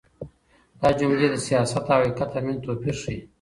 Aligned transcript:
دا 0.81 0.89
جملې 0.99 1.27
د 1.31 1.35
سياست 1.47 1.85
او 1.93 1.99
حقيقت 2.03 2.29
تر 2.33 2.41
منځ 2.45 2.59
توپير 2.65 2.95
ښيي. 3.01 3.19